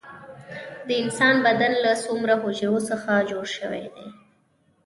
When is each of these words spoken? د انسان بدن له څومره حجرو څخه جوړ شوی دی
د 0.87 0.89
انسان 1.03 1.35
بدن 1.45 1.73
له 1.85 1.91
څومره 2.03 2.33
حجرو 2.43 2.79
څخه 2.89 3.11
جوړ 3.29 3.45
شوی 3.57 3.83
دی 3.95 4.07